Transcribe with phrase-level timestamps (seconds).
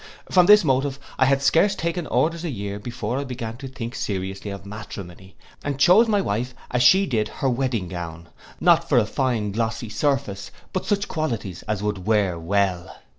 [0.31, 3.93] From this motive, I had scarce taken orders a year before I began to think
[3.93, 8.29] seriously of matrimony, and chose my wife as she did her wedding gown,
[8.59, 12.91] not for a fine glossy surface, but such qualities as would wear well.